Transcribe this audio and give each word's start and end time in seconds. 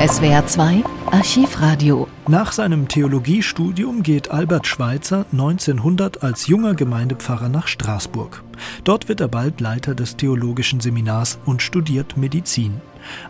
SWR 0.00 0.46
2 0.46 0.82
Archivradio. 1.10 2.08
Nach 2.26 2.52
seinem 2.52 2.88
Theologiestudium 2.88 4.02
geht 4.02 4.30
Albert 4.30 4.66
Schweitzer 4.66 5.26
1900 5.30 6.22
als 6.22 6.46
junger 6.46 6.72
Gemeindepfarrer 6.72 7.50
nach 7.50 7.68
Straßburg. 7.68 8.42
Dort 8.84 9.10
wird 9.10 9.20
er 9.20 9.28
bald 9.28 9.60
Leiter 9.60 9.94
des 9.94 10.16
theologischen 10.16 10.80
Seminars 10.80 11.38
und 11.44 11.60
studiert 11.60 12.16
Medizin. 12.16 12.80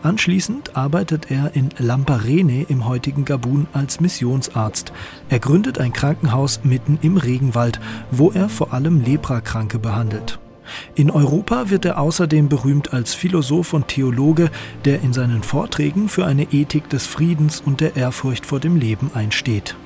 Anschließend 0.05 0.77
arbeitet 0.77 1.33
er 1.33 1.57
in 1.57 1.71
Lamparene 1.77 2.67
im 2.69 2.87
heutigen 2.87 3.25
Gabun 3.25 3.67
als 3.73 3.99
Missionsarzt. 3.99 4.93
Er 5.29 5.41
gründet 5.41 5.81
ein 5.81 5.93
Krankenhaus 5.93 6.61
mitten 6.63 7.01
im 7.03 7.17
Regenwald, 7.17 7.81
wo 8.13 8.31
er 8.31 8.49
vor 8.49 8.73
allem 8.73 9.03
Leprakranke 9.03 9.81
behandelt. 9.81 10.39
In 10.95 11.11
Europa 11.11 11.71
wird 11.71 11.85
er 11.85 11.99
außerdem 11.99 12.49
berühmt 12.49 12.93
als 12.93 13.15
Philosoph 13.15 13.73
und 13.73 13.89
Theologe, 13.89 14.51
der 14.85 15.03
in 15.03 15.13
seinen 15.13 15.43
Vorträgen 15.43 16.09
für 16.09 16.27
eine 16.27 16.45
Ethik 16.53 16.89
des 16.89 17.07
Friedens 17.07 17.61
und 17.65 17.81
der 17.81 17.97
Ehrfurcht 17.97 18.47
vor 18.47 18.61
dem 18.61 18.77
Leben 18.77 19.11
einsteht. 19.15 19.77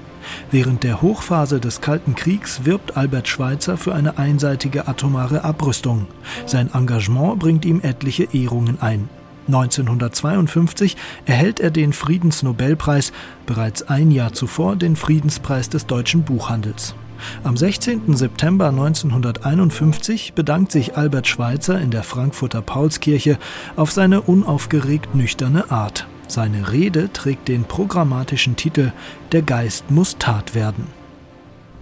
Während 0.50 0.82
der 0.82 1.02
Hochphase 1.02 1.60
des 1.60 1.80
Kalten 1.80 2.14
Kriegs 2.14 2.64
wirbt 2.64 2.96
Albert 2.96 3.28
Schweitzer 3.28 3.76
für 3.76 3.94
eine 3.94 4.18
einseitige 4.18 4.88
atomare 4.88 5.44
Abrüstung. 5.44 6.06
Sein 6.46 6.70
Engagement 6.72 7.38
bringt 7.38 7.64
ihm 7.64 7.80
etliche 7.82 8.28
Ehrungen 8.32 8.80
ein. 8.80 9.08
1952 9.46 10.96
erhält 11.26 11.60
er 11.60 11.70
den 11.70 11.92
Friedensnobelpreis, 11.92 13.12
bereits 13.46 13.82
ein 13.82 14.10
Jahr 14.10 14.32
zuvor 14.32 14.76
den 14.76 14.96
Friedenspreis 14.96 15.68
des 15.68 15.86
deutschen 15.86 16.22
Buchhandels. 16.22 16.94
Am 17.42 17.56
16. 17.56 18.16
September 18.16 18.68
1951 18.68 20.34
bedankt 20.34 20.72
sich 20.72 20.96
Albert 20.96 21.26
Schweitzer 21.26 21.80
in 21.80 21.90
der 21.90 22.02
Frankfurter 22.02 22.62
Paulskirche 22.62 23.38
auf 23.76 23.90
seine 23.92 24.22
unaufgeregt 24.22 25.14
nüchterne 25.14 25.70
Art. 25.70 26.06
Seine 26.26 26.72
Rede 26.72 27.12
trägt 27.12 27.48
den 27.48 27.64
programmatischen 27.64 28.56
Titel 28.56 28.92
Der 29.32 29.42
Geist 29.42 29.90
muss 29.90 30.16
Tat 30.18 30.54
werden. 30.54 30.86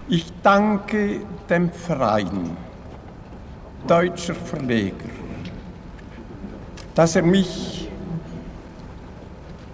Ich 0.08 0.26
danke 0.42 1.20
dem 1.48 1.70
Verein 1.70 2.56
Deutscher 3.86 4.34
Verleger 4.34 5.22
dass 6.94 7.16
er 7.16 7.22
mich 7.22 7.88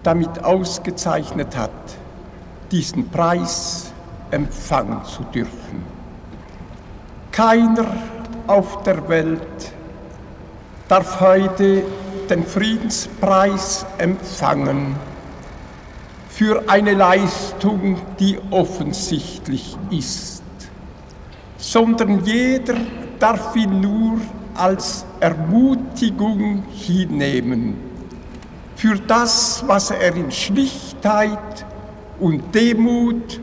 damit 0.02 0.44
ausgezeichnet 0.44 1.56
hat, 1.56 1.70
diesen 2.70 3.08
Preis 3.10 3.87
empfangen 4.30 5.04
zu 5.04 5.22
dürfen. 5.24 5.84
Keiner 7.32 7.86
auf 8.46 8.82
der 8.82 9.08
Welt 9.08 9.72
darf 10.88 11.20
heute 11.20 11.82
den 12.28 12.44
Friedenspreis 12.44 13.86
empfangen 13.98 14.96
für 16.28 16.68
eine 16.68 16.94
Leistung, 16.94 18.00
die 18.18 18.38
offensichtlich 18.50 19.76
ist, 19.90 20.42
sondern 21.56 22.24
jeder 22.24 22.76
darf 23.18 23.56
ihn 23.56 23.80
nur 23.80 24.20
als 24.54 25.04
Ermutigung 25.20 26.64
hinnehmen 26.70 27.76
für 28.76 28.94
das, 28.94 29.64
was 29.66 29.90
er 29.90 30.14
in 30.14 30.30
Schlichtheit 30.30 31.66
und 32.20 32.54
Demut 32.54 33.40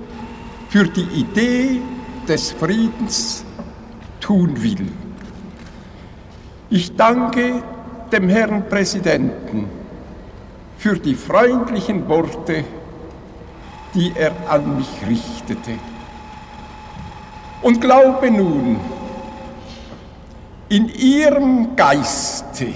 für 0.76 0.90
die 0.90 1.08
Idee 1.22 1.80
des 2.28 2.52
Friedens 2.52 3.45
tun 4.20 4.62
will. 4.62 4.92
Ich 6.70 6.98
danke 6.98 7.64
dem 8.12 8.28
Herrn 8.28 8.68
Präsidenten 8.68 9.70
für 10.78 11.00
die 11.00 11.16
freundlichen 11.16 12.09
Worte, 12.09 12.66
die 13.94 14.12
er 14.18 14.34
an 14.50 14.76
mich 14.76 14.90
richtete. 15.08 15.80
Und 17.62 17.80
glaube 17.80 18.30
nun, 18.30 18.78
in 20.68 20.90
ihrem 20.90 21.78
Geiste, 21.78 22.68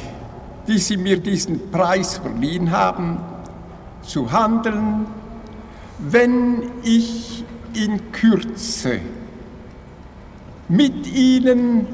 die 0.70 0.78
sie 0.78 0.96
mir 0.96 1.18
diesen 1.18 1.70
Preis 1.70 2.18
verliehen 2.18 2.72
haben, 2.72 3.18
zu 4.04 4.32
handeln, 4.32 5.06
wenn 5.98 6.64
ich 6.82 7.44
in 7.74 8.12
Kürze 8.12 9.00
mit 10.70 11.08
ihnen 11.08 11.88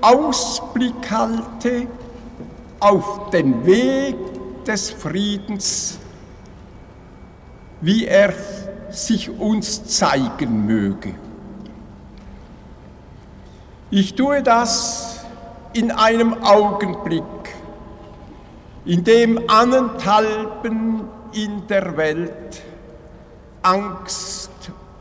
Ausblick 0.00 1.10
halte 1.10 1.88
auf 2.78 3.30
den 3.30 3.66
Weg 3.66 4.16
des 4.64 4.90
Friedens, 4.90 5.98
wie 7.80 8.06
er 8.06 8.32
sich 8.90 9.30
uns 9.30 9.84
zeigen 9.84 10.66
möge. 10.66 11.14
Ich 13.90 14.14
tue 14.14 14.42
das 14.42 15.24
in 15.72 15.90
einem 15.90 16.42
Augenblick, 16.42 17.24
in 18.84 19.04
dem 19.04 19.48
annenthalben 19.48 21.04
in 21.32 21.66
der 21.66 21.96
Welt 21.96 22.62
Angst 23.62 24.47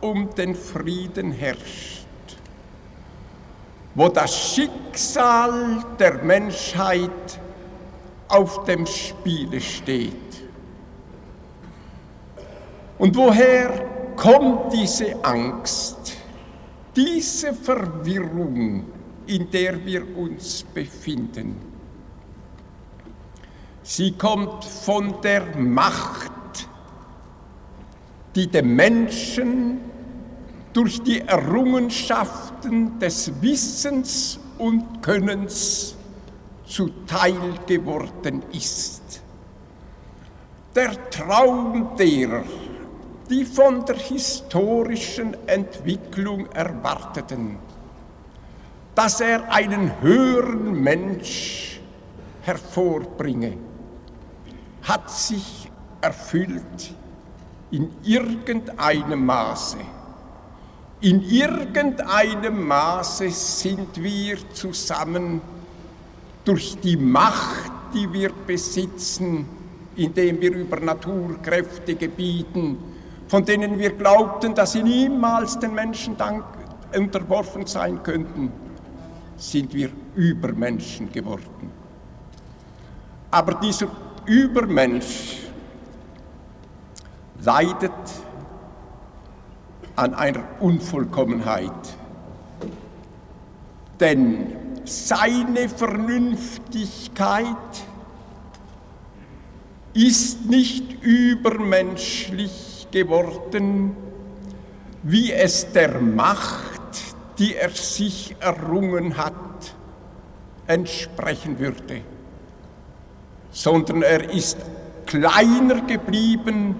um 0.01 0.33
den 0.35 0.55
Frieden 0.55 1.31
herrscht, 1.31 2.05
wo 3.95 4.09
das 4.09 4.53
Schicksal 4.53 5.83
der 5.99 6.23
Menschheit 6.23 7.39
auf 8.27 8.65
dem 8.65 8.85
Spiele 8.85 9.59
steht. 9.61 10.13
Und 12.97 13.15
woher 13.15 13.85
kommt 14.15 14.73
diese 14.73 15.23
Angst, 15.23 16.17
diese 16.95 17.53
Verwirrung, 17.53 18.85
in 19.27 19.49
der 19.51 19.85
wir 19.85 20.17
uns 20.17 20.63
befinden. 20.63 21.55
Sie 23.83 24.11
kommt 24.13 24.65
von 24.65 25.21
der 25.21 25.55
Macht, 25.55 26.31
die 28.37 28.45
dem 28.45 28.75
Menschen 28.75 29.79
durch 30.71 31.01
die 31.01 31.21
Errungenschaften 31.21 32.99
des 32.99 33.31
Wissens 33.41 34.39
und 34.59 35.01
Könnens 35.01 35.95
zuteil 36.63 37.55
geworden 37.65 38.43
ist. 38.51 39.23
Der 40.75 41.09
Traum 41.09 41.95
derer, 41.97 42.43
die 43.27 43.43
von 43.43 43.83
der 43.83 43.97
historischen 43.97 45.35
Entwicklung 45.47 46.45
erwarteten, 46.51 47.57
dass 48.93 49.19
er 49.19 49.51
einen 49.51 49.99
höheren 49.99 50.79
Mensch 50.79 51.81
hervorbringe, 52.43 53.57
hat 54.83 55.09
sich 55.09 55.71
erfüllt 56.01 56.93
in 57.71 57.89
irgendeinem 58.03 59.25
Maße. 59.25 59.77
In 61.01 61.21
irgendeinem 61.21 62.67
Maße 62.67 63.29
sind 63.29 64.01
wir 64.01 64.37
zusammen 64.53 65.41
durch 66.43 66.77
die 66.79 66.97
Macht, 66.97 67.71
die 67.93 68.11
wir 68.11 68.31
besitzen, 68.45 69.45
indem 69.95 70.41
wir 70.41 70.55
über 70.55 70.79
Naturkräfte 70.79 71.95
gebieten, 71.95 72.77
von 73.27 73.43
denen 73.43 73.77
wir 73.77 73.91
glaubten, 73.91 74.55
dass 74.55 74.71
sie 74.71 74.83
niemals 74.83 75.59
den 75.59 75.73
Menschen 75.73 76.15
unterworfen 76.95 77.65
sein 77.67 78.01
könnten, 78.01 78.51
sind 79.35 79.73
wir 79.73 79.89
Übermenschen 80.15 81.11
geworden. 81.11 81.71
Aber 83.29 83.55
dieser 83.55 83.87
Übermensch 84.25 85.46
leidet 87.43 87.91
an 89.95 90.13
einer 90.13 90.43
Unvollkommenheit, 90.59 91.71
denn 93.99 94.55
seine 94.85 95.69
Vernünftigkeit 95.69 97.55
ist 99.93 100.45
nicht 100.45 101.03
übermenschlich 101.03 102.87
geworden, 102.91 103.95
wie 105.03 105.31
es 105.31 105.71
der 105.71 105.99
Macht 105.99 106.77
die 107.37 107.55
er 107.55 107.69
sich 107.69 108.35
errungen 108.39 109.17
hat, 109.17 109.33
entsprechen 110.65 111.59
würde, 111.59 112.01
sondern 113.51 114.01
er 114.01 114.29
ist 114.29 114.57
kleiner 115.05 115.81
geblieben, 115.81 116.75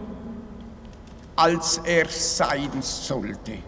als 1.38 1.80
er 1.86 2.08
sein 2.10 2.82
sollte. 2.82 3.60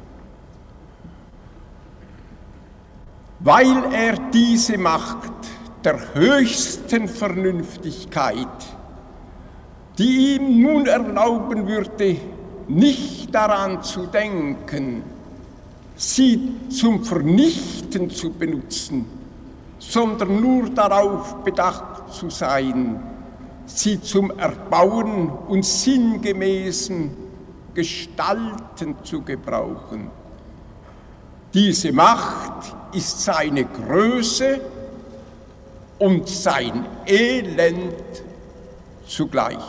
Weil 3.40 3.94
er 3.94 4.18
diese 4.34 4.78
Macht 4.78 5.32
der 5.84 6.14
höchsten 6.14 7.08
Vernünftigkeit, 7.08 8.48
die 9.98 10.36
ihm 10.36 10.62
nun 10.62 10.88
erlauben 10.88 11.68
würde, 11.68 12.18
nicht 12.68 13.34
daran 13.34 13.82
zu 13.82 14.08
denken, 14.08 15.04
sie 15.96 16.56
zum 16.70 17.04
Vernichten 17.04 18.10
zu 18.10 18.32
benutzen, 18.32 19.06
sondern 19.78 20.42
nur 20.42 20.70
darauf 20.70 21.36
bedacht 21.44 22.14
zu 22.14 22.30
sein, 22.30 23.02
sie 23.66 24.02
zum 24.02 24.32
Erbauen 24.38 25.30
und 25.48 25.64
sinngemäßen 25.64 27.29
Gestalten 27.80 28.94
zu 29.04 29.22
gebrauchen. 29.22 30.12
Diese 31.54 31.94
Macht 31.94 32.76
ist 32.92 33.24
seine 33.24 33.64
Größe 33.64 34.60
und 35.98 36.28
sein 36.28 36.86
Elend 37.06 37.96
zugleich. 39.08 39.64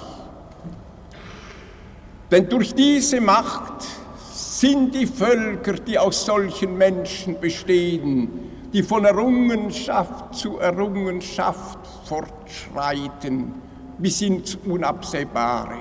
Denn 2.33 2.49
durch 2.49 2.75
diese 2.75 3.21
Macht 3.21 3.87
sind 4.33 4.93
die 4.93 5.07
Völker, 5.07 5.75
die 5.75 5.97
aus 5.97 6.27
solchen 6.27 6.77
Menschen 6.77 7.39
bestehen, 7.39 8.29
die 8.73 8.83
von 8.83 9.05
Errungenschaft 9.05 10.35
zu 10.35 10.59
Errungenschaft 10.59 11.79
fortschreiten, 12.07 13.55
bis 13.99 14.21
ins 14.23 14.57
Unabsehbare, 14.67 15.79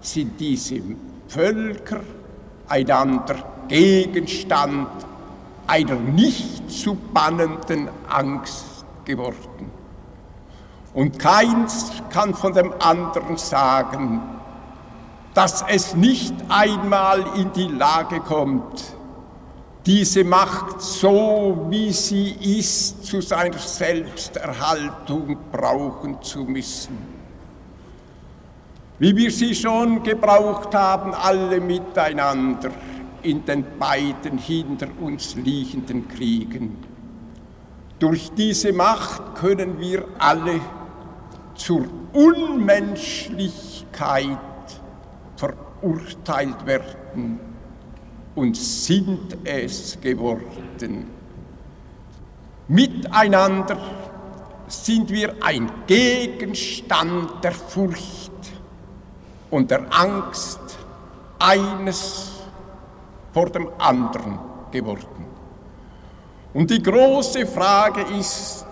sind 0.00 0.40
diese 0.40 0.80
Völker 1.34 2.00
einander 2.68 3.34
Gegenstand 3.66 4.88
einer 5.66 5.96
nicht 5.96 6.70
zu 6.70 6.94
bannenden 7.12 7.88
Angst 8.08 8.84
geworden. 9.04 9.70
Und 10.92 11.18
keins 11.18 11.90
kann 12.10 12.34
von 12.34 12.52
dem 12.52 12.72
anderen 12.78 13.36
sagen, 13.36 14.22
dass 15.34 15.64
es 15.68 15.96
nicht 15.96 16.34
einmal 16.48 17.24
in 17.36 17.52
die 17.52 17.66
Lage 17.66 18.20
kommt, 18.20 18.94
diese 19.86 20.22
Macht 20.22 20.80
so 20.80 21.66
wie 21.68 21.92
sie 21.92 22.30
ist 22.58 23.04
zu 23.04 23.20
seiner 23.20 23.58
Selbsterhaltung 23.58 25.36
brauchen 25.50 26.22
zu 26.22 26.44
müssen. 26.44 27.13
Wie 28.98 29.16
wir 29.16 29.30
sie 29.30 29.54
schon 29.54 30.02
gebraucht 30.02 30.74
haben, 30.74 31.14
alle 31.14 31.60
miteinander 31.60 32.70
in 33.22 33.44
den 33.44 33.64
beiden 33.78 34.38
hinter 34.38 34.88
uns 35.00 35.34
liegenden 35.34 36.08
Kriegen. 36.08 36.76
Durch 37.98 38.30
diese 38.36 38.72
Macht 38.72 39.34
können 39.34 39.80
wir 39.80 40.04
alle 40.18 40.60
zur 41.54 41.86
Unmenschlichkeit 42.12 44.38
verurteilt 45.36 46.66
werden 46.66 47.40
und 48.34 48.56
sind 48.56 49.36
es 49.44 49.98
geworden. 50.00 51.06
Miteinander 52.68 53.76
sind 54.68 55.10
wir 55.10 55.34
ein 55.40 55.70
Gegenstand 55.86 57.42
der 57.42 57.52
Furcht 57.52 58.23
und 59.54 59.70
der 59.70 59.82
Angst 59.90 60.58
eines 61.38 62.32
vor 63.32 63.48
dem 63.50 63.68
anderen 63.78 64.40
geworden. 64.72 65.26
Und 66.52 66.68
die 66.68 66.82
große 66.82 67.46
Frage 67.46 68.00
ist, 68.18 68.66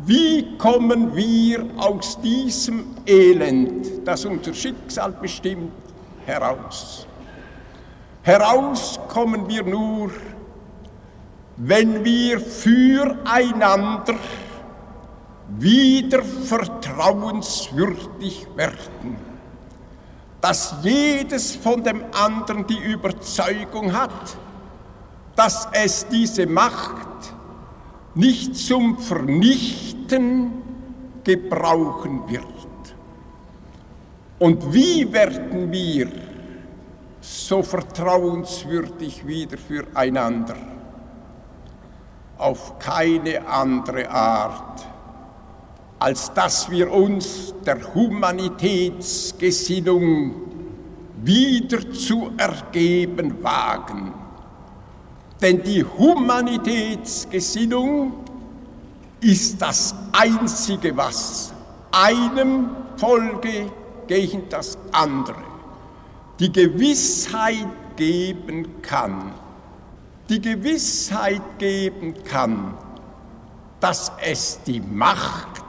wie 0.00 0.58
kommen 0.58 1.16
wir 1.16 1.64
aus 1.78 2.20
diesem 2.20 2.84
Elend, 3.06 4.06
das 4.06 4.26
unser 4.26 4.52
Schicksal 4.52 5.12
bestimmt, 5.12 5.72
heraus? 6.26 7.06
Heraus 8.22 9.00
kommen 9.08 9.48
wir 9.48 9.62
nur, 9.62 10.10
wenn 11.56 12.04
wir 12.04 12.38
füreinander 12.38 14.16
wieder 15.48 16.22
vertrauenswürdig 16.22 18.46
werden, 18.56 19.31
dass 20.42 20.74
jedes 20.82 21.56
von 21.56 21.82
dem 21.82 22.04
anderen 22.12 22.66
die 22.66 22.78
Überzeugung 22.78 23.94
hat, 23.94 24.36
dass 25.34 25.66
es 25.72 26.06
diese 26.08 26.46
Macht 26.46 27.32
nicht 28.14 28.54
zum 28.54 28.98
Vernichten 28.98 30.52
gebrauchen 31.24 32.28
wird. 32.28 32.44
Und 34.38 34.74
wie 34.74 35.10
werden 35.10 35.72
wir 35.72 36.08
so 37.22 37.62
vertrauenswürdig 37.62 39.26
wieder 39.26 39.56
füreinander. 39.56 40.56
Auf 42.36 42.78
keine 42.80 43.46
andere 43.46 44.10
Art, 44.10 44.86
als 46.02 46.34
dass 46.34 46.68
wir 46.68 46.92
uns 46.92 47.54
der 47.64 47.94
Humanitätsgesinnung 47.94 50.34
wieder 51.22 51.88
zu 51.92 52.32
ergeben 52.36 53.40
wagen. 53.40 54.12
Denn 55.40 55.62
die 55.62 55.84
Humanitätsgesinnung 55.84 58.14
ist 59.20 59.62
das 59.62 59.94
Einzige, 60.10 60.96
was 60.96 61.52
einem 61.92 62.70
Folge 62.96 63.70
gegen 64.08 64.48
das 64.48 64.76
andere 64.90 65.44
die 66.40 66.50
Gewissheit 66.50 67.68
geben 67.94 68.82
kann, 68.82 69.30
die 70.28 70.40
Gewissheit 70.40 71.42
geben 71.58 72.14
kann, 72.24 72.74
dass 73.78 74.10
es 74.20 74.58
die 74.66 74.80
Macht 74.80 75.62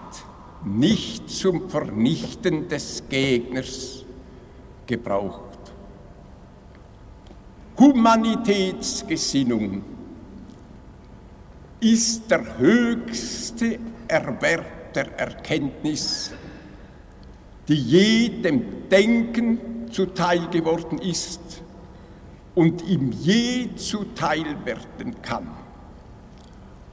nicht 0.65 1.29
zum 1.29 1.69
Vernichten 1.69 2.67
des 2.67 3.03
Gegners 3.09 4.05
gebraucht. 4.85 5.41
Humanitätsgesinnung 7.77 9.83
ist 11.79 12.29
der 12.29 12.57
höchste 12.57 13.79
Erwerb 14.07 14.93
der 14.93 15.19
Erkenntnis, 15.19 16.31
die 17.67 17.75
jedem 17.75 18.89
Denken 18.89 19.89
zuteil 19.91 20.47
geworden 20.49 20.99
ist 20.99 21.63
und 22.55 22.87
ihm 22.87 23.11
je 23.11 23.75
zuteil 23.75 24.65
werden 24.65 25.21
kann. 25.21 25.49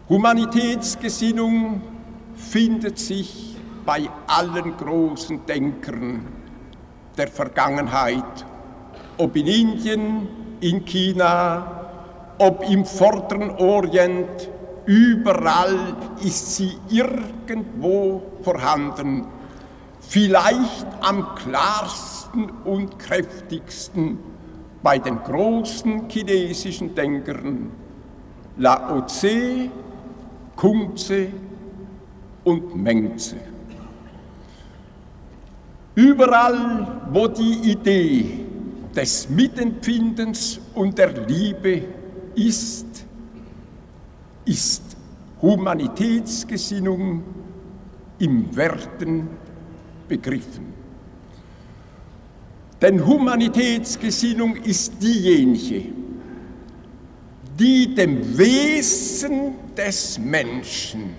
Humanitätsgesinnung 0.08 1.82
findet 2.34 2.98
sich 2.98 3.49
bei 3.84 4.08
allen 4.26 4.76
großen 4.76 5.44
Denkern 5.46 6.26
der 7.16 7.28
Vergangenheit, 7.28 8.46
ob 9.18 9.36
in 9.36 9.46
Indien, 9.46 10.28
in 10.60 10.84
China, 10.84 11.80
ob 12.38 12.62
im 12.68 12.84
vorderen 12.84 13.50
Orient, 13.50 14.48
überall 14.86 15.94
ist 16.22 16.56
sie 16.56 16.72
irgendwo 16.88 18.22
vorhanden, 18.42 19.26
vielleicht 20.00 20.86
am 21.00 21.34
klarsten 21.34 22.50
und 22.64 22.98
kräftigsten 22.98 24.18
bei 24.82 24.98
den 24.98 25.18
großen 25.22 26.08
chinesischen 26.08 26.94
Denkern 26.94 27.70
Lao 28.56 29.02
Tse, 29.02 29.70
Kung 30.56 30.94
Tse 30.96 31.28
und 32.44 32.74
Meng 32.74 33.16
Tse. 33.16 33.49
Überall, 35.94 37.02
wo 37.12 37.26
die 37.26 37.70
Idee 37.72 38.44
des 38.94 39.28
Mitempfindens 39.28 40.60
und 40.74 40.96
der 40.96 41.26
Liebe 41.26 41.82
ist, 42.34 42.86
ist 44.44 44.96
Humanitätsgesinnung 45.42 47.22
im 48.18 48.56
Werden 48.56 49.28
begriffen. 50.08 50.70
Denn 52.80 53.04
Humanitätsgesinnung 53.04 54.56
ist 54.56 55.02
diejenige, 55.02 55.92
die 57.58 57.94
dem 57.94 58.38
Wesen 58.38 59.54
des 59.76 60.18
Menschen, 60.18 61.14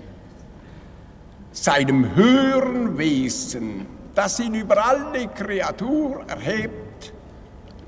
seinem 1.52 2.16
höheren 2.16 2.98
Wesen, 2.98 3.86
das 4.14 4.40
ihn 4.40 4.54
über 4.54 4.84
alle 4.84 5.28
Kreatur 5.28 6.24
erhebt, 6.28 7.12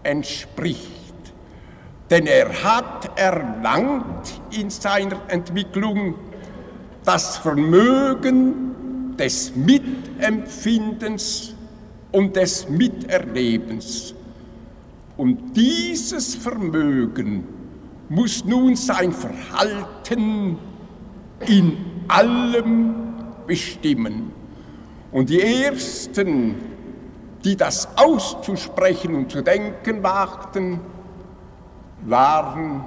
entspricht. 0.02 1.02
Denn 2.11 2.26
er 2.26 2.49
hat 2.62 3.19
erlangt 3.19 4.40
in 4.50 4.69
seiner 4.71 5.21
Entwicklung 5.28 6.14
das 7.04 7.38
Vermögen 7.38 9.14
des 9.16 9.54
Mitempfindens 9.54 11.54
und 12.12 12.37
des 12.37 12.69
Miterlebens. 12.69 14.14
Und 15.16 15.57
dieses 15.57 16.35
Vermögen 16.35 17.45
muss 18.09 18.45
nun 18.45 18.76
sein 18.76 19.12
Verhalten 19.12 20.59
in 21.47 21.76
allem 22.09 22.95
bestimmen. 23.47 24.33
Und 25.14 25.30
die 25.30 25.40
Ersten, 25.40 26.56
die 27.44 27.56
das 27.56 27.87
auszusprechen 27.97 29.14
und 29.14 29.30
zu 29.30 29.42
denken 29.42 30.02
wagten, 30.02 30.80
waren 32.04 32.83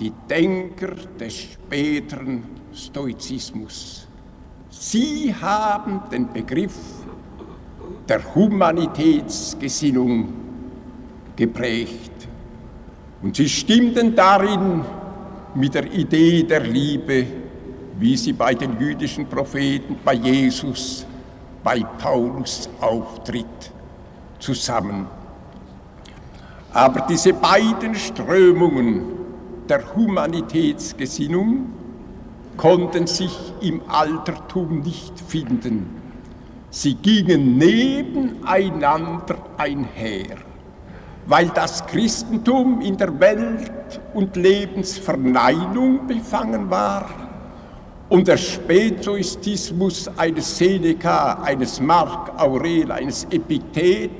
die 0.00 0.14
Denker 0.30 0.94
des 1.20 1.36
späteren 1.36 2.44
Stoizismus. 2.72 4.08
Sie 4.70 5.34
haben 5.42 6.00
den 6.10 6.32
Begriff 6.32 6.74
der 8.08 8.34
Humanitätsgesinnung 8.34 10.32
geprägt. 11.36 12.28
Und 13.20 13.36
sie 13.36 13.50
stimmten 13.50 14.16
darin 14.16 14.82
mit 15.54 15.74
der 15.74 15.92
Idee 15.92 16.44
der 16.44 16.60
Liebe, 16.60 17.26
wie 17.98 18.16
sie 18.16 18.32
bei 18.32 18.54
den 18.54 18.80
jüdischen 18.80 19.26
Propheten, 19.26 19.96
bei 20.02 20.14
Jesus, 20.14 21.04
bei 21.62 21.80
Paulus 21.98 22.68
auftritt, 22.80 23.72
zusammen. 24.38 25.06
Aber 26.72 27.02
diese 27.02 27.32
beiden 27.34 27.94
Strömungen 27.94 29.02
der 29.68 29.94
Humanitätsgesinnung 29.94 31.66
konnten 32.56 33.06
sich 33.06 33.36
im 33.60 33.82
Altertum 33.88 34.80
nicht 34.80 35.18
finden. 35.20 36.00
Sie 36.70 36.94
gingen 36.94 37.58
nebeneinander 37.58 39.36
einher, 39.58 40.36
weil 41.26 41.48
das 41.50 41.86
Christentum 41.86 42.80
in 42.80 42.96
der 42.96 43.20
Welt- 43.20 44.00
und 44.14 44.34
Lebensverneinung 44.36 46.06
befangen 46.06 46.70
war 46.70 47.21
und 48.12 48.28
der 48.28 48.36
Spätzoistismus 48.36 50.06
eines 50.18 50.58
Seneca, 50.58 51.42
eines 51.44 51.80
Marc 51.80 52.38
Aurel, 52.38 52.92
eines 52.92 53.24
Epiktet, 53.30 54.10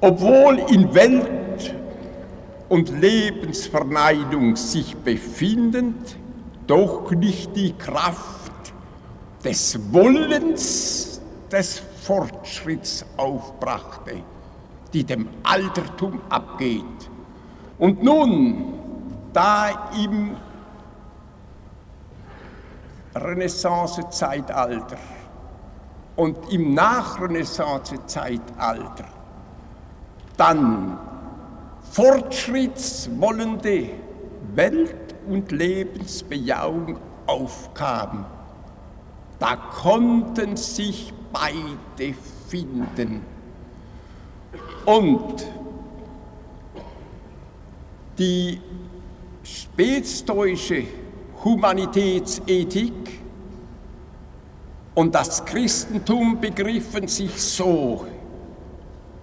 obwohl 0.00 0.60
in 0.70 0.94
Welt- 0.94 1.74
und 2.70 2.98
Lebensverneinung 2.98 4.56
sich 4.56 4.96
befindend, 4.96 6.16
doch 6.66 7.10
nicht 7.10 7.54
die 7.54 7.74
Kraft 7.74 8.72
des 9.44 9.78
Wollens 9.92 11.20
des 11.52 11.82
Fortschritts 12.00 13.04
aufbrachte, 13.18 14.22
die 14.94 15.04
dem 15.04 15.28
Altertum 15.42 16.22
abgeht. 16.30 17.10
Und 17.78 18.02
nun, 18.02 18.72
da 19.34 19.90
im 20.02 20.30
Renaissance-Zeitalter 23.24 24.98
und 26.16 26.52
im 26.52 26.74
Nachrenaissance-Zeitalter 26.74 29.04
dann 30.36 30.98
fortschrittswollende 31.90 33.90
Welt- 34.54 35.14
und 35.28 35.50
Lebensbejahung 35.50 36.98
aufkam, 37.26 38.26
da 39.38 39.56
konnten 39.56 40.56
sich 40.56 41.12
beide 41.32 42.14
finden. 42.48 43.22
Und 44.84 45.46
die 48.18 48.60
spätstoische 49.42 50.84
Humanitätsethik 51.46 53.20
und 54.96 55.14
das 55.14 55.44
Christentum 55.44 56.40
begriffen 56.40 57.06
sich 57.06 57.40
so, 57.40 58.04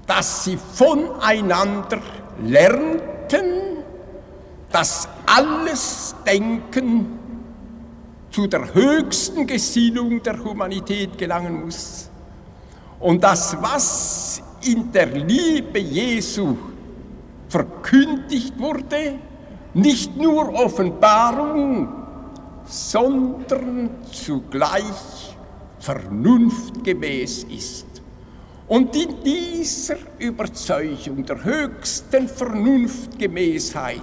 dass 0.08 0.46
sie 0.46 0.58
voneinander 0.58 2.00
lernten, 2.42 3.84
dass 4.72 5.10
alles 5.26 6.16
Denken 6.26 7.20
zu 8.32 8.48
der 8.48 8.74
höchsten 8.74 9.46
Gesinnung 9.46 10.24
der 10.24 10.42
Humanität 10.42 11.18
gelangen 11.18 11.66
muss. 11.66 12.10
Und 13.02 13.22
das, 13.22 13.58
was 13.62 14.42
in 14.66 14.94
der 14.94 15.08
Liebe 15.08 15.78
Jesu 15.78 16.56
verkündigt 17.50 18.58
wurde, 18.58 19.20
nicht 19.74 20.16
nur 20.16 20.54
Offenbarung, 20.54 22.03
sondern 22.74 23.92
zugleich 24.12 25.36
vernunftgemäß 25.80 27.44
ist. 27.44 27.86
Und 28.68 28.96
in 28.96 29.22
dieser 29.24 29.98
Überzeugung 30.18 31.24
der 31.24 31.44
höchsten 31.44 32.28
Vernunftgemäßheit 32.28 34.02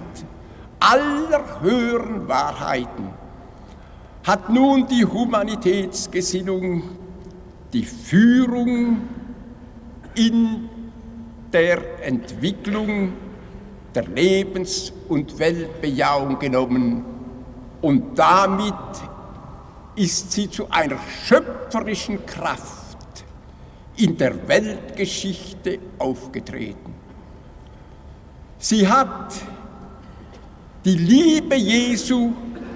aller 0.79 1.59
höheren 1.59 2.25
Wahrheiten 2.29 3.09
hat 4.23 4.49
nun 4.49 4.87
die 4.87 5.03
Humanitätsgesinnung 5.03 6.83
die 7.73 7.83
Führung 7.83 9.01
in 10.15 10.69
der 11.51 12.05
Entwicklung 12.05 13.11
der 13.93 14.07
Lebens- 14.07 14.93
und 15.09 15.37
Weltbejahung 15.37 16.39
genommen 16.39 17.10
und 17.81 18.17
damit 18.17 18.73
ist 19.95 20.31
sie 20.31 20.49
zu 20.49 20.67
einer 20.69 20.97
schöpferischen 21.25 22.25
Kraft 22.25 23.25
in 23.97 24.17
der 24.17 24.47
Weltgeschichte 24.47 25.79
aufgetreten. 25.97 26.93
Sie 28.57 28.87
hat 28.87 29.33
die 30.85 30.95
Liebe 30.95 31.55
Jesu 31.55 32.31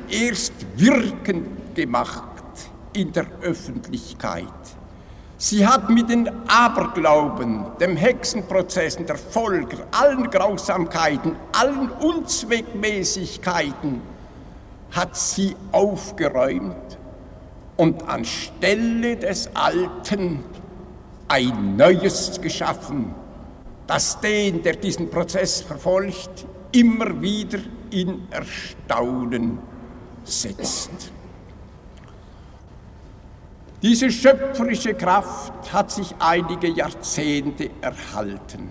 erst 0.10 0.54
wirkend 0.76 1.76
gemacht 1.76 2.24
in 2.94 3.12
der 3.12 3.28
Öffentlichkeit. 3.42 4.44
Sie 5.38 5.68
hat 5.68 5.90
mit 5.90 6.10
den 6.10 6.30
Aberglauben, 6.48 7.66
dem 7.80 7.98
Hexenprozessen 7.98 9.06
der 9.06 9.18
Folger, 9.18 9.86
allen 9.92 10.30
Grausamkeiten, 10.30 11.36
allen 11.52 11.90
Unzweckmäßigkeiten, 11.92 14.02
hat 14.96 15.18
sie 15.18 15.56
aufgeräumt 15.74 16.98
und 17.76 18.08
anstelle 18.08 19.18
des 19.18 19.50
Alten 19.54 20.40
ein 21.28 21.76
Neues 21.76 22.40
geschaffen, 22.42 23.14
das 23.88 24.20
den, 24.22 24.64
der 24.64 24.78
diesen 24.78 25.10
Prozess 25.10 25.62
verfolgt, 25.62 26.46
immer 26.72 27.22
wieder 27.22 27.60
in 27.92 28.28
Erstaunen 28.32 29.60
setzt. 30.24 31.12
Diese 33.82 34.10
schöpferische 34.10 34.94
Kraft 34.94 35.74
hat 35.74 35.92
sich 35.92 36.16
einige 36.20 36.70
Jahrzehnte 36.70 37.70
erhalten. 37.82 38.70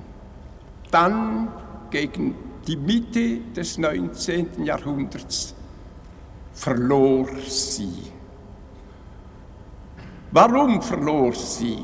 Dann 0.90 1.49
gegen 1.90 2.35
die 2.66 2.76
Mitte 2.76 3.40
des 3.54 3.76
19. 3.78 4.64
Jahrhunderts 4.64 5.54
verlor 6.54 7.28
sie. 7.46 8.12
Warum 10.30 10.80
verlor 10.80 11.32
sie? 11.32 11.78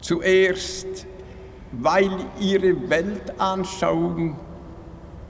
Zuerst, 0.00 1.06
weil 1.72 2.10
ihre 2.40 2.88
Weltanschauung 2.88 4.36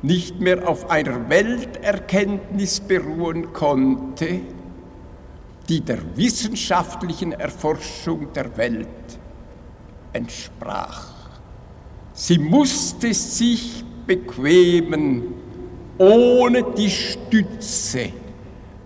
nicht 0.02 0.40
mehr 0.40 0.68
auf 0.68 0.90
einer 0.90 1.28
Welterkenntnis 1.28 2.80
beruhen 2.80 3.52
konnte, 3.52 4.40
die 5.68 5.80
der 5.80 6.16
wissenschaftlichen 6.16 7.32
Erforschung 7.32 8.32
der 8.32 8.56
Welt 8.56 9.18
entsprach. 10.12 11.12
Sie 12.12 12.38
musste 12.38 13.12
sich 13.12 13.84
bequemen 14.06 15.34
ohne 15.98 16.62
die 16.76 16.90
Stütze, 16.90 18.10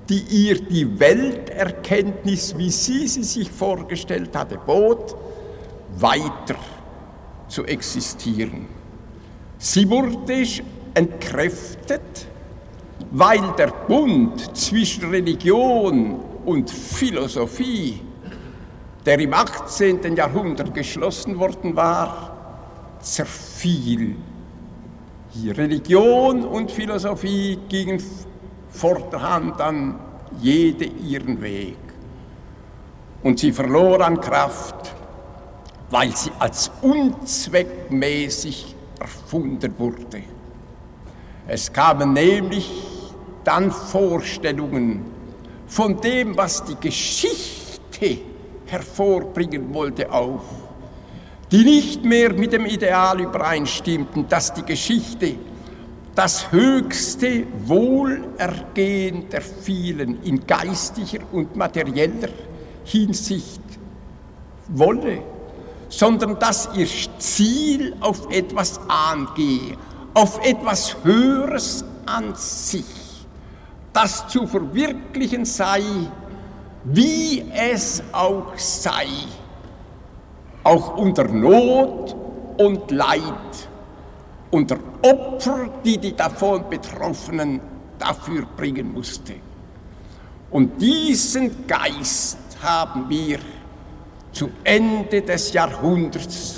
die 0.08 0.20
ihr 0.20 0.60
die 0.60 0.98
Welterkenntnis, 0.98 2.56
wie 2.56 2.70
sie 2.70 3.06
sie 3.06 3.24
sich 3.24 3.50
vorgestellt 3.50 4.34
hatte, 4.36 4.58
bot, 4.58 5.16
weiter 5.96 6.56
zu 7.48 7.64
existieren. 7.64 8.66
Sie 9.58 9.88
wurde 9.88 10.36
entkräftet, 10.94 12.26
weil 13.10 13.42
der 13.58 13.68
Bund 13.68 14.56
zwischen 14.56 15.10
Religion 15.10 16.20
und 16.44 16.70
Philosophie 16.70 18.00
der 19.06 19.18
im 19.18 19.32
18. 19.32 20.14
Jahrhundert 20.14 20.74
geschlossen 20.74 21.38
worden 21.38 21.74
war, 21.74 22.36
zerfiel. 23.00 24.16
Die 25.34 25.50
Religion 25.50 26.44
und 26.44 26.72
Philosophie 26.72 27.56
gingen 27.68 28.02
vorderhand 28.68 29.60
an 29.60 29.94
jede 30.40 30.86
ihren 30.86 31.40
Weg. 31.40 31.76
Und 33.22 33.38
sie 33.38 33.52
verlor 33.52 34.00
an 34.00 34.20
Kraft, 34.20 34.92
weil 35.90 36.16
sie 36.16 36.32
als 36.38 36.70
unzweckmäßig 36.82 38.74
erfunden 38.98 39.72
wurde. 39.78 40.22
Es 41.46 41.72
kamen 41.72 42.12
nämlich 42.12 42.68
dann 43.44 43.70
Vorstellungen 43.70 45.04
von 45.68 46.00
dem, 46.00 46.36
was 46.36 46.64
die 46.64 46.76
Geschichte 46.76 48.18
hervorbringen 48.66 49.72
wollte, 49.72 50.10
auf, 50.10 50.42
die 51.50 51.64
nicht 51.64 52.04
mehr 52.04 52.32
mit 52.32 52.52
dem 52.52 52.66
Ideal 52.66 53.20
übereinstimmten, 53.20 54.28
dass 54.28 54.54
die 54.54 54.62
Geschichte 54.62 55.34
das 56.14 56.52
höchste 56.52 57.46
Wohlergehen 57.64 59.28
der 59.30 59.40
vielen 59.40 60.22
in 60.22 60.46
geistiger 60.46 61.24
und 61.32 61.56
materieller 61.56 62.28
Hinsicht 62.84 63.62
wolle, 64.68 65.22
sondern 65.88 66.38
dass 66.38 66.68
ihr 66.74 66.86
Ziel 67.18 67.94
auf 68.00 68.30
etwas 68.30 68.80
angehe, 68.88 69.76
auf 70.14 70.44
etwas 70.44 70.96
Höheres 71.02 71.84
an 72.06 72.34
sich, 72.34 72.84
das 73.92 74.28
zu 74.28 74.46
verwirklichen 74.46 75.44
sei, 75.44 75.82
wie 76.84 77.44
es 77.52 78.02
auch 78.12 78.56
sei, 78.56 79.06
auch 80.64 80.96
unter 80.96 81.24
Not 81.24 82.16
und 82.58 82.90
Leid, 82.90 83.68
unter 84.50 84.78
Opfer, 85.02 85.68
die 85.84 85.98
die 85.98 86.14
davon 86.14 86.68
Betroffenen 86.68 87.60
dafür 87.98 88.44
bringen 88.56 88.92
musste. 88.92 89.34
Und 90.50 90.80
diesen 90.80 91.66
Geist 91.66 92.38
haben 92.62 93.08
wir 93.08 93.38
zu 94.32 94.50
Ende 94.64 95.22
des 95.22 95.52
Jahrhunderts 95.52 96.56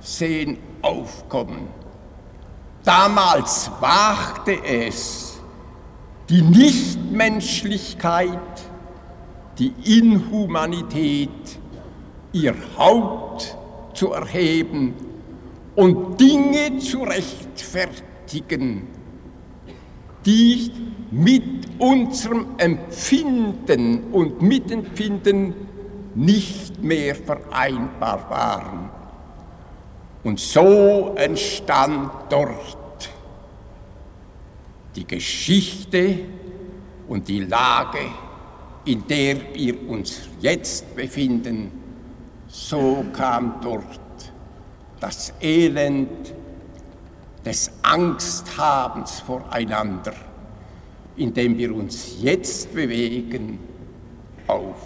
sehen 0.00 0.58
aufkommen. 0.82 1.68
Damals 2.84 3.70
wagte 3.80 4.62
es 4.64 5.38
die 6.28 6.42
Nichtmenschlichkeit, 6.42 8.38
die 9.58 9.74
Inhumanität, 9.98 11.58
ihr 12.32 12.54
Haupt 12.76 13.27
zu 13.98 14.12
erheben 14.12 14.94
und 15.74 16.20
Dinge 16.20 16.78
zu 16.78 17.02
rechtfertigen, 17.02 18.86
die 20.24 20.70
mit 21.10 21.42
unserem 21.78 22.46
Empfinden 22.58 24.12
und 24.12 24.40
Mitempfinden 24.40 25.54
nicht 26.14 26.80
mehr 26.80 27.16
vereinbar 27.16 28.30
waren. 28.30 28.90
Und 30.22 30.38
so 30.38 31.14
entstand 31.16 32.10
dort 32.28 33.10
die 34.94 35.06
Geschichte 35.06 36.20
und 37.08 37.26
die 37.26 37.40
Lage, 37.40 37.98
in 38.84 39.04
der 39.08 39.54
wir 39.54 39.88
uns 39.88 40.28
jetzt 40.40 40.94
befinden. 40.94 41.77
So 42.48 43.04
kam 43.12 43.60
dort 43.60 44.00
das 45.00 45.34
Elend 45.40 46.34
des 47.44 47.70
Angsthabens 47.82 49.20
voreinander, 49.20 50.14
in 51.16 51.32
dem 51.32 51.56
wir 51.58 51.74
uns 51.74 52.20
jetzt 52.20 52.74
bewegen, 52.74 53.58
auf. 54.46 54.76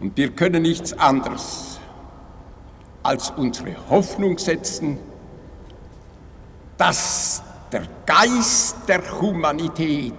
Und 0.00 0.16
wir 0.16 0.30
können 0.30 0.62
nichts 0.62 0.92
anderes 0.92 1.80
als 3.02 3.30
unsere 3.30 3.74
Hoffnung 3.90 4.38
setzen, 4.38 4.98
dass 6.78 7.42
der 7.72 7.82
Geist 8.06 8.76
der 8.88 9.20
Humanität, 9.20 10.14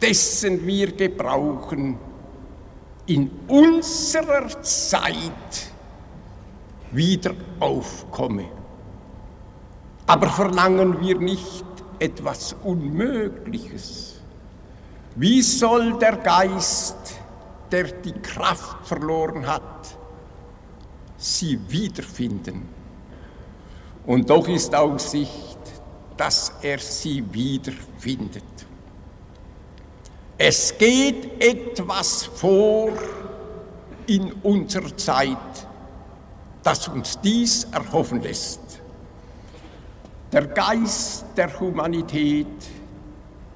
dessen 0.00 0.66
wir 0.66 0.92
gebrauchen, 0.92 1.98
in 3.08 3.30
unserer 3.48 4.62
Zeit 4.62 5.72
wieder 6.92 7.34
aufkomme. 7.58 8.44
Aber 10.06 10.28
verlangen 10.28 11.00
wir 11.00 11.18
nicht 11.18 11.64
etwas 11.98 12.54
Unmögliches. 12.62 14.20
Wie 15.16 15.42
soll 15.42 15.98
der 15.98 16.16
Geist, 16.16 17.18
der 17.72 17.84
die 17.84 18.12
Kraft 18.12 18.86
verloren 18.86 19.46
hat, 19.46 19.96
sie 21.16 21.58
wiederfinden? 21.68 22.68
Und 24.06 24.28
doch 24.28 24.48
ist 24.48 24.74
Aussicht, 24.74 25.58
dass 26.16 26.52
er 26.62 26.78
sie 26.78 27.24
wiederfindet. 27.32 28.44
Es 30.40 30.78
geht 30.78 31.42
etwas 31.42 32.26
vor 32.26 32.92
in 34.06 34.32
unserer 34.44 34.96
Zeit, 34.96 35.66
das 36.62 36.86
uns 36.86 37.20
dies 37.20 37.64
erhoffen 37.64 38.22
lässt. 38.22 38.80
Der 40.30 40.46
Geist 40.46 41.24
der 41.36 41.58
Humanität 41.58 42.46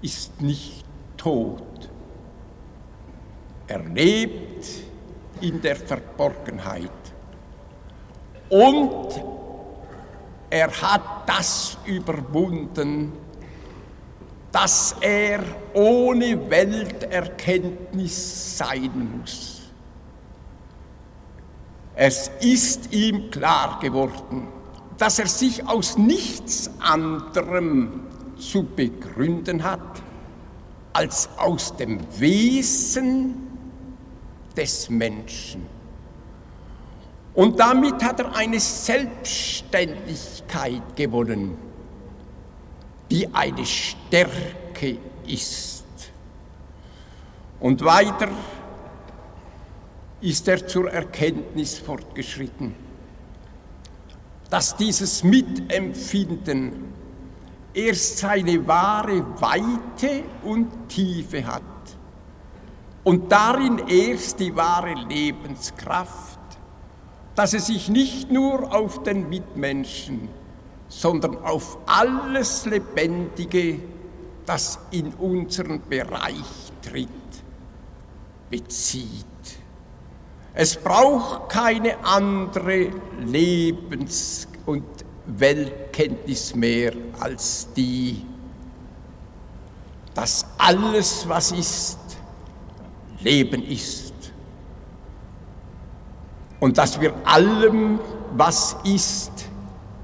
ist 0.01 0.41
nicht 0.41 0.85
tot. 1.17 1.63
Er 3.69 3.85
lebt 3.85 4.67
in 5.41 5.63
der 5.63 5.77
Verborgenheit. 5.77 6.91
Und 8.49 9.23
er 10.51 10.69
hat 10.69 11.29
das 11.29 11.79
überwunden, 11.87 13.13
dass 14.53 14.95
er 15.01 15.41
ohne 15.73 16.51
Welterkenntnis 16.51 18.59
sein 18.59 18.91
muss. 19.19 19.63
Es 21.95 22.31
ist 22.41 22.93
ihm 22.93 23.31
klar 23.31 23.79
geworden, 23.81 24.49
dass 24.99 25.19
er 25.19 25.27
sich 25.27 25.67
aus 25.67 25.97
nichts 25.97 26.71
anderem 26.79 28.03
zu 28.37 28.65
begründen 28.65 29.65
hat, 29.65 30.03
als 30.93 31.31
aus 31.39 31.75
dem 31.77 32.01
Wesen 32.19 33.49
des 34.57 34.89
Menschen. 34.91 35.67
Und 37.35 37.59
damit 37.59 38.05
hat 38.05 38.21
er 38.21 38.37
eine 38.37 38.61
Selbstständigkeit 38.61 40.97
gewonnen, 40.97 41.57
die 43.13 43.29
eine 43.35 43.67
Stärke 43.67 44.97
ist. 45.27 45.85
Und 47.61 47.85
weiter 47.85 48.31
ist 50.23 50.49
er 50.49 50.67
zur 50.67 50.91
Erkenntnis 50.91 51.79
fortgeschritten, 51.79 52.75
dass 54.49 54.77
dieses 54.77 55.23
Mitempfinden 55.25 56.73
erst 57.75 58.19
seine 58.19 58.67
wahre 58.67 59.41
Weite 59.43 60.25
und 60.43 60.89
Tiefe 60.89 61.47
hat 61.47 61.63
und 63.05 63.31
darin 63.31 63.83
erst 63.89 64.41
die 64.41 64.57
wahre 64.57 64.95
Lebenskraft, 64.95 66.41
dass 67.35 67.53
es 67.53 67.67
sich 67.67 67.91
nicht 67.91 68.31
nur 68.31 68.75
auf 68.75 69.03
den 69.03 69.29
Mitmenschen, 69.29 70.31
sondern 70.93 71.39
auf 71.39 71.79
alles 71.87 72.67
Lebendige, 72.67 73.81
das 74.45 74.79
in 74.91 75.15
unseren 75.15 75.81
Bereich 75.89 76.45
tritt, 76.83 77.09
bezieht. 78.51 79.25
Es 80.53 80.77
braucht 80.77 81.49
keine 81.49 82.05
andere 82.05 82.91
Lebens- 83.21 84.47
und 84.67 84.85
Weltkenntnis 85.27 86.55
mehr 86.55 86.93
als 87.19 87.69
die, 87.75 88.27
dass 90.13 90.45
alles, 90.59 91.27
was 91.27 91.53
ist, 91.53 91.99
Leben 93.21 93.63
ist. 93.63 94.13
Und 96.61 96.77
dass 96.77 97.01
wir 97.01 97.15
allem, 97.25 97.99
was 98.37 98.77
ist, 98.85 99.32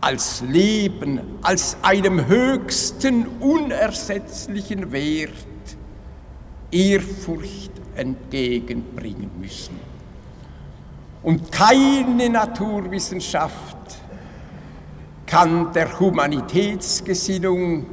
als 0.09 0.41
Leben, 0.41 1.21
als 1.43 1.77
einem 1.83 2.27
höchsten, 2.27 3.27
unersetzlichen 3.41 4.91
Wert 4.91 5.35
Ehrfurcht 6.71 7.73
entgegenbringen 7.95 9.31
müssen. 9.39 9.79
Und 11.23 11.53
keine 11.53 12.31
Naturwissenschaft 12.31 13.77
kann 15.27 15.75
der 15.75 16.01
Humanitätsgesinnung 16.01 17.85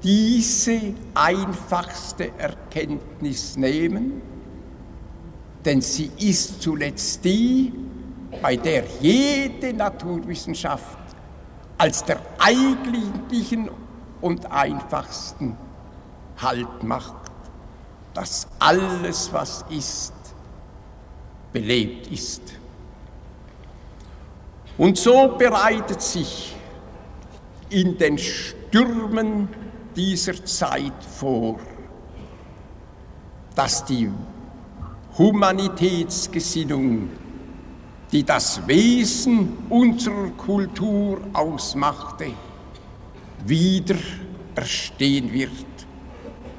diese 0.00 0.94
einfachste 1.12 2.30
Erkenntnis 2.38 3.56
nehmen, 3.56 4.22
denn 5.64 5.80
sie 5.80 6.12
ist 6.20 6.62
zuletzt 6.62 7.24
die, 7.24 7.72
bei 8.40 8.54
der 8.54 8.84
jede 9.00 9.72
Naturwissenschaft 9.74 11.07
als 11.78 12.04
der 12.04 12.20
eigentlichen 12.38 13.70
und 14.20 14.50
einfachsten 14.50 15.56
Halt 16.36 16.82
macht, 16.82 17.14
dass 18.14 18.46
alles, 18.58 19.32
was 19.32 19.64
ist, 19.70 20.12
belebt 21.52 22.08
ist. 22.08 22.42
Und 24.76 24.98
so 24.98 25.36
bereitet 25.36 26.00
sich 26.00 26.54
in 27.70 27.98
den 27.98 28.18
Stürmen 28.18 29.48
dieser 29.96 30.44
Zeit 30.44 31.04
vor, 31.18 31.58
dass 33.56 33.84
die 33.84 34.10
Humanitätsgesinnung, 35.16 37.10
die 38.12 38.24
das 38.24 38.66
Wesen 38.66 39.58
unserer 39.68 40.30
Kultur 40.30 41.20
ausmachte, 41.32 42.32
wieder 43.46 43.96
erstehen 44.54 45.32
wird 45.32 45.52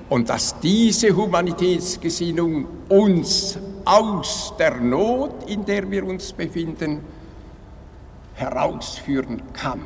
und 0.10 0.30
dass 0.30 0.60
diese 0.60 1.16
Humanitätsgesinnung 1.16 2.68
uns 2.90 3.58
aus 3.86 4.54
der 4.58 4.76
Not, 4.80 5.50
in 5.50 5.66
der 5.66 5.90
wir 5.90 6.06
uns 6.06 6.34
befinden, 6.34 7.02
herausführen 8.36 9.42
kann. 9.54 9.82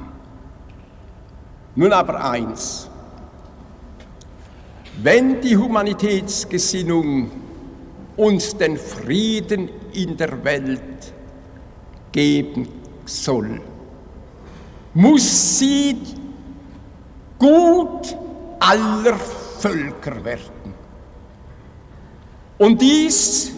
Nun 1.76 1.92
aber 1.92 2.24
eins, 2.24 2.90
wenn 5.02 5.42
die 5.42 5.58
Humanitätsgesinnung 5.58 7.32
uns 8.16 8.56
den 8.56 8.78
Frieden 8.78 9.70
in 9.94 10.16
der 10.16 10.44
Welt 10.44 11.14
geben 12.14 12.70
soll, 13.06 13.60
muss 14.94 15.60
sie 15.60 15.98
gut 17.38 18.16
aller 18.60 19.16
Völker 19.60 20.24
werden. 20.24 20.74
Und 22.58 22.82
dies 22.82 23.52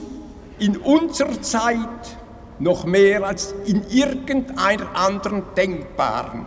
in 0.58 0.78
unserer 0.78 1.40
Zeit 1.42 2.18
noch 2.58 2.86
mehr 2.86 3.24
als 3.24 3.54
in 3.66 3.86
irgendeiner 3.90 4.96
anderen 4.96 5.44
denkbaren. 5.56 6.46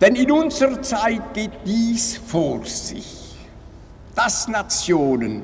Denn 0.00 0.14
in 0.14 0.30
unserer 0.30 0.80
Zeit 0.82 1.34
geht 1.34 1.50
dies 1.64 2.18
vor 2.18 2.64
sich, 2.64 3.34
dass 4.14 4.46
Nationen, 4.46 5.42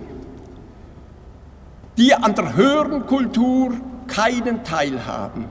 die 1.97 2.15
an 2.15 2.35
der 2.35 2.55
höheren 2.55 3.07
Kultur 3.07 3.73
keinen 4.07 4.65
Teil 4.65 5.05
haben, 5.07 5.49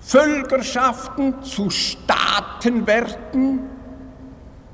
Völkerschaften 0.00 1.42
zu 1.42 1.70
Staaten 1.70 2.86
werden, 2.86 3.60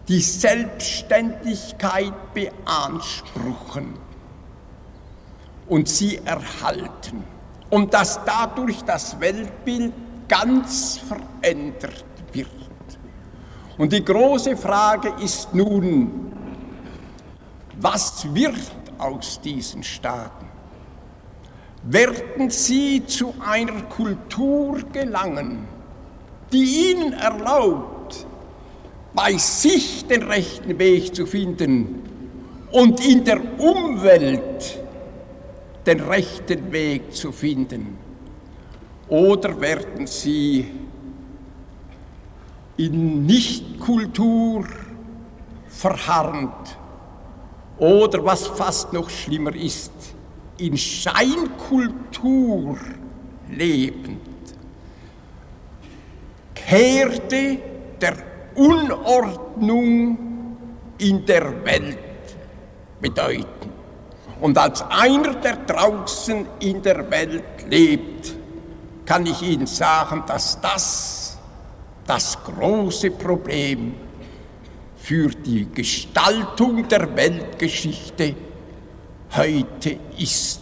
die 0.09 0.21
Selbstständigkeit 0.21 2.13
beanspruchen 2.35 3.95
und 5.69 5.89
sie 5.89 6.19
erhalten 6.19 7.25
und 7.71 7.95
dass 7.95 8.21
dadurch 8.25 8.83
das 8.83 9.19
Weltbild 9.21 9.95
ganz 10.29 10.99
verändert 10.99 12.05
wird. 12.33 12.49
Und 13.79 13.93
die 13.93 14.05
große 14.05 14.57
Frage 14.57 15.15
ist 15.23 15.55
nun, 15.55 16.33
was 17.81 18.33
wird 18.35 18.75
aus 18.99 19.41
diesen 19.41 19.83
Staaten? 19.83 20.52
Werden 21.85 22.51
sie 22.51 23.05
zu 23.07 23.35
einer 23.45 23.83
Kultur 23.83 24.81
gelangen, 24.93 25.67
die 26.53 26.93
ihnen 26.93 27.13
erlaubt, 27.13 28.25
bei 29.15 29.37
sich 29.37 30.07
den 30.07 30.23
rechten 30.23 30.79
Weg 30.79 31.15
zu 31.15 31.27
finden 31.27 32.03
und 32.71 33.05
in 33.05 33.25
der 33.25 33.41
Umwelt 33.59 34.81
den 35.85 36.01
rechten 36.01 36.71
Weg 36.71 37.15
zu 37.15 37.33
finden? 37.33 37.99
Oder 39.09 39.61
werden 39.61 40.07
sie 40.07 40.67
in 42.77 43.27
Nichtkultur 43.27 44.65
verharrend 45.69 46.79
oder 47.79 48.25
was 48.25 48.47
fast 48.47 48.93
noch 48.93 49.11
schlimmer 49.11 49.55
ist, 49.55 49.93
in 50.67 50.77
Scheinkultur 50.77 52.79
lebend? 53.51 54.21
Herde 56.65 57.59
der 58.01 58.17
Unordnung 58.55 60.17
in 60.99 61.27
der 61.27 61.65
Welt 61.65 61.99
bedeuten. 63.01 63.73
Und 64.41 64.57
als 64.57 64.83
einer, 64.83 65.35
der 65.35 65.57
draußen 65.57 66.47
in 66.61 66.81
der 66.83 67.11
Welt 67.11 67.67
lebt, 67.69 68.37
kann 69.05 69.27
ich 69.27 69.43
Ihnen 69.43 69.67
sagen, 69.67 70.23
dass 70.27 70.61
das 70.61 71.39
das 72.07 72.39
große 72.43 73.11
Problem 73.11 73.95
für 74.97 75.29
die 75.29 75.69
Gestaltung 75.73 76.89
der 76.89 77.15
Weltgeschichte 77.15 78.35
heute 79.37 79.99
ist. 80.19 80.61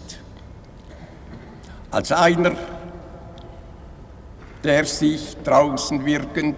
Als 1.90 2.12
einer, 2.12 2.52
der 4.62 4.85
sich 4.85 5.37
draußen 5.42 6.04
wirkend 6.04 6.56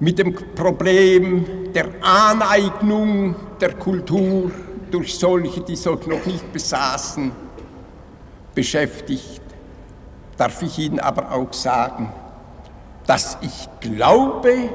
mit 0.00 0.18
dem 0.18 0.34
Problem 0.54 1.72
der 1.72 1.88
Aneignung 2.00 3.34
der 3.60 3.74
Kultur 3.74 4.50
durch 4.90 5.18
solche, 5.18 5.60
die 5.60 5.74
es 5.74 5.84
noch 5.84 6.26
nicht 6.26 6.52
besaßen, 6.52 7.30
beschäftigt, 8.54 9.42
darf 10.36 10.62
ich 10.62 10.78
Ihnen 10.78 11.00
aber 11.00 11.30
auch 11.32 11.52
sagen, 11.52 12.12
dass 13.06 13.36
ich 13.42 13.68
glaube, 13.80 14.70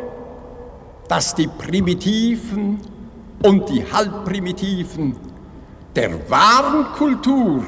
dass 1.07 1.33
die 1.35 1.47
Primitiven 1.47 2.79
und 3.43 3.69
die 3.69 3.83
Halbprimitiven 3.91 5.15
der 5.97 6.29
wahren 6.29 6.85
Kultur, 6.93 7.65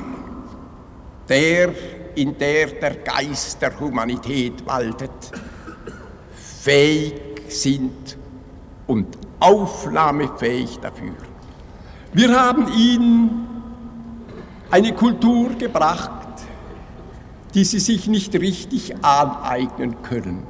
der, 1.27 1.73
in 2.13 2.37
der 2.37 2.67
der 2.67 2.95
Geist 2.97 3.59
der 3.59 3.77
Humanität 3.79 4.63
waltet, 4.67 5.31
fähig 6.61 7.41
sind 7.47 8.17
und 8.85 9.07
aufnahmefähig 9.39 10.77
dafür. 10.79 11.15
Wir 12.13 12.39
haben 12.39 12.71
ihnen 12.77 13.47
eine 14.69 14.93
Kultur 14.93 15.49
gebracht, 15.55 16.11
die 17.55 17.63
sie 17.63 17.79
sich 17.79 18.07
nicht 18.07 18.35
richtig 18.35 19.03
aneignen 19.03 20.03
können. 20.03 20.45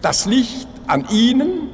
Das 0.00 0.24
Licht 0.24 0.68
an 0.86 1.06
ihnen 1.10 1.73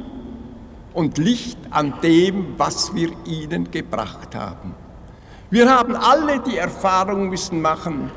und 0.92 1.18
Licht 1.18 1.59
an 1.70 1.94
dem, 2.03 2.59
was 2.59 2.94
wir 2.94 3.11
ihnen 3.24 3.70
gebracht 3.70 4.35
haben. 4.35 4.74
Wir 5.50 5.68
haben 5.68 5.96
alle 5.96 6.40
die 6.40 6.57
Erfahrung 6.57 7.29
müssen 7.29 7.61
machen, 7.61 8.11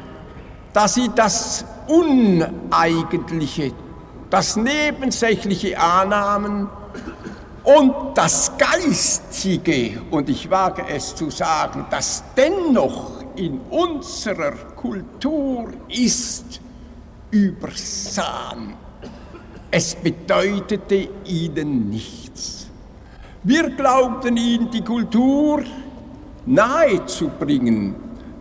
dass 0.71 0.95
sie 0.95 1.09
das 1.15 1.65
Uneigentliche, 1.87 3.71
das 4.29 4.55
Nebensächliche 4.55 5.79
annahmen 5.79 6.69
und 7.63 7.93
das 8.15 8.51
Geistige, 8.57 10.01
und 10.11 10.29
ich 10.29 10.49
wage 10.49 10.85
es 10.87 11.15
zu 11.15 11.29
sagen, 11.29 11.85
das 11.89 12.23
dennoch 12.35 13.23
in 13.35 13.59
unserer 13.69 14.51
Kultur 14.75 15.69
ist, 15.87 16.59
übersahen. 17.31 18.82
Es 19.75 19.95
bedeutete 19.95 21.09
ihnen 21.25 21.89
nichts. 21.89 22.67
Wir 23.41 23.71
glaubten 23.71 24.37
ihnen 24.37 24.69
die 24.69 24.83
Kultur 24.83 25.63
nahezubringen, 26.45 27.95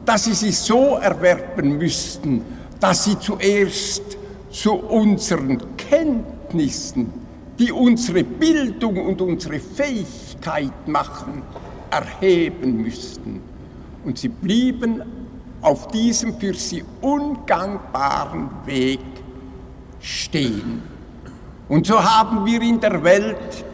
dass 0.04 0.24
sie 0.24 0.34
sie 0.34 0.52
so 0.52 0.98
erwerben 1.00 1.78
müssten, 1.78 2.42
dass 2.78 3.04
sie 3.04 3.18
zuerst 3.18 4.18
zu 4.50 4.74
unseren 4.74 5.58
Kenntnissen 5.78 7.10
die 7.58 7.72
unsere 7.72 8.24
Bildung 8.24 8.98
und 9.06 9.22
unsere 9.22 9.58
Fähigkeit 9.58 10.86
machen, 10.86 11.42
erheben 11.90 12.82
müssten. 12.82 13.40
Und 14.04 14.18
sie 14.18 14.28
blieben 14.28 15.02
auf 15.62 15.88
diesem 15.88 16.38
für 16.38 16.52
sie 16.52 16.84
ungangbaren 17.00 18.50
Weg 18.66 19.00
stehen. 19.98 20.91
Und 21.72 21.86
so 21.86 22.04
haben 22.04 22.44
wir 22.44 22.60
in 22.60 22.78
der 22.78 23.02
Welt 23.02 23.64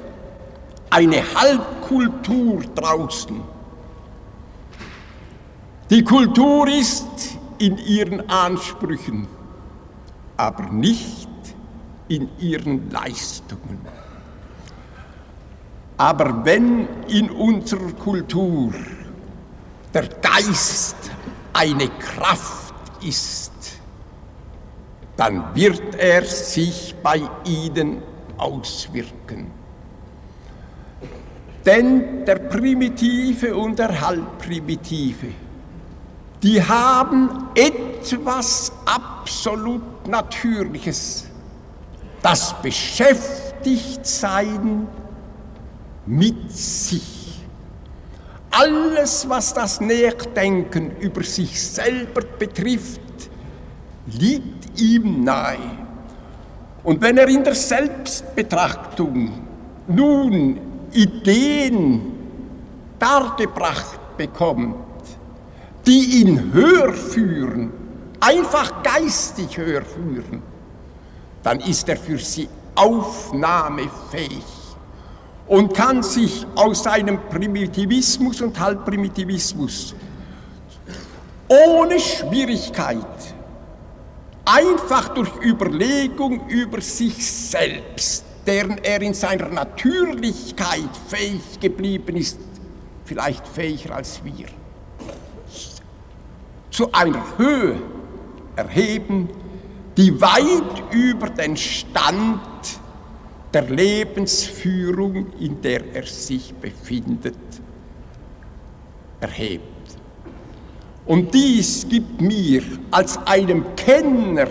eine 0.88 1.20
Halbkultur 1.34 2.62
draußen. 2.72 3.40
Die 5.90 6.04
Kultur 6.04 6.68
ist 6.68 7.08
in 7.58 7.76
ihren 7.76 8.30
Ansprüchen, 8.30 9.26
aber 10.36 10.70
nicht 10.70 11.28
in 12.06 12.28
ihren 12.38 12.88
Leistungen. 12.88 13.80
Aber 15.96 16.44
wenn 16.44 16.86
in 17.08 17.28
unserer 17.30 17.90
Kultur 17.94 18.74
der 19.92 20.06
Geist 20.06 21.10
eine 21.52 21.88
Kraft 21.88 22.74
ist, 23.02 23.77
dann 25.18 25.54
wird 25.54 25.94
er 25.96 26.24
sich 26.24 26.94
bei 27.02 27.20
ihnen 27.44 28.00
auswirken. 28.36 29.50
Denn 31.66 32.24
der 32.24 32.36
Primitive 32.36 33.56
und 33.56 33.80
der 33.80 34.00
Halbprimitive, 34.00 35.26
die 36.40 36.62
haben 36.62 37.48
etwas 37.56 38.70
absolut 38.84 40.06
Natürliches, 40.06 41.26
das 42.22 42.54
Beschäftigtsein 42.62 44.86
mit 46.06 46.52
sich. 46.52 47.40
Alles, 48.52 49.28
was 49.28 49.52
das 49.52 49.80
Nachdenken 49.80 50.92
über 51.00 51.24
sich 51.24 51.60
selber 51.60 52.20
betrifft, 52.38 53.00
liegt 54.06 54.57
ihm 54.80 55.24
nahe. 55.24 55.58
Und 56.84 57.00
wenn 57.00 57.18
er 57.18 57.28
in 57.28 57.44
der 57.44 57.54
Selbstbetrachtung 57.54 59.32
nun 59.88 60.58
Ideen 60.92 62.00
dargebracht 62.98 64.16
bekommt, 64.16 64.76
die 65.86 66.20
ihn 66.20 66.52
höher 66.52 66.92
führen, 66.92 67.72
einfach 68.20 68.82
geistig 68.82 69.56
höher 69.56 69.82
führen, 69.82 70.42
dann 71.42 71.60
ist 71.60 71.88
er 71.88 71.96
für 71.96 72.18
sie 72.18 72.48
aufnahmefähig 72.74 74.44
und 75.46 75.74
kann 75.74 76.02
sich 76.02 76.46
aus 76.54 76.82
seinem 76.82 77.18
Primitivismus 77.28 78.40
und 78.40 78.58
Halbprimitivismus 78.58 79.94
ohne 81.48 81.98
Schwierigkeit 81.98 83.06
einfach 84.48 85.10
durch 85.10 85.30
Überlegung 85.42 86.48
über 86.48 86.80
sich 86.80 87.24
selbst, 87.26 88.24
deren 88.46 88.78
er 88.78 89.02
in 89.02 89.12
seiner 89.14 89.48
Natürlichkeit 89.48 90.90
fähig 91.06 91.60
geblieben 91.60 92.16
ist, 92.16 92.38
vielleicht 93.04 93.46
fähiger 93.46 93.96
als 93.96 94.22
wir, 94.24 94.46
zu 96.70 96.90
einer 96.92 97.22
Höhe 97.36 97.76
erheben, 98.56 99.28
die 99.96 100.18
weit 100.20 100.94
über 100.94 101.28
den 101.28 101.56
Stand 101.56 102.40
der 103.52 103.62
Lebensführung, 103.62 105.32
in 105.38 105.60
der 105.60 105.94
er 105.94 106.06
sich 106.06 106.54
befindet, 106.54 107.36
erhebt. 109.20 109.67
Und 111.08 111.32
dies 111.32 111.88
gibt 111.88 112.20
mir 112.20 112.62
als 112.90 113.18
einem 113.26 113.64
Kenner 113.76 114.48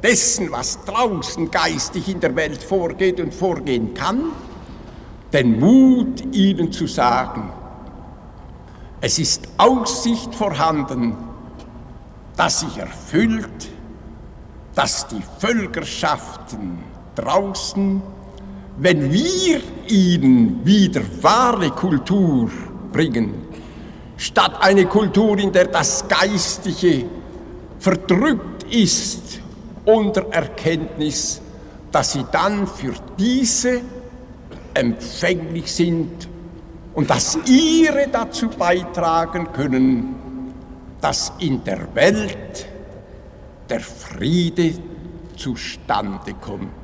dessen, 0.00 0.52
was 0.52 0.78
draußen 0.84 1.50
geistig 1.50 2.08
in 2.08 2.20
der 2.20 2.36
Welt 2.36 2.62
vorgeht 2.62 3.18
und 3.18 3.34
vorgehen 3.34 3.92
kann, 3.92 4.26
den 5.32 5.58
Mut, 5.58 6.22
ihnen 6.32 6.70
zu 6.70 6.86
sagen, 6.86 7.52
es 9.00 9.18
ist 9.18 9.48
Aussicht 9.56 10.32
vorhanden, 10.36 11.16
dass 12.36 12.60
sich 12.60 12.78
erfüllt, 12.78 13.68
dass 14.76 15.08
die 15.08 15.22
Völkerschaften 15.40 16.78
draußen, 17.16 18.00
wenn 18.78 19.12
wir 19.12 19.60
ihnen 19.88 20.64
wieder 20.64 21.02
wahre 21.22 21.70
Kultur 21.70 22.48
bringen, 22.92 23.49
statt 24.20 24.58
eine 24.60 24.84
Kultur, 24.84 25.38
in 25.38 25.50
der 25.50 25.66
das 25.66 26.06
Geistige 26.06 27.06
verdrückt 27.78 28.64
ist 28.70 29.40
unter 29.86 30.26
Erkenntnis, 30.30 31.40
dass 31.90 32.12
sie 32.12 32.24
dann 32.30 32.66
für 32.66 32.92
diese 33.18 33.80
empfänglich 34.74 35.72
sind 35.72 36.28
und 36.94 37.08
dass 37.08 37.38
ihre 37.46 38.08
dazu 38.08 38.48
beitragen 38.48 39.52
können, 39.52 40.52
dass 41.00 41.32
in 41.38 41.64
der 41.64 41.94
Welt 41.94 42.66
der 43.70 43.80
Friede 43.80 44.74
zustande 45.34 46.34
kommt. 46.34 46.79